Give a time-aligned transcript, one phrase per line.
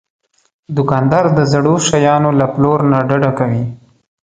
[0.75, 3.65] دوکاندار د زړو شیانو له پلور نه ډډه کوي.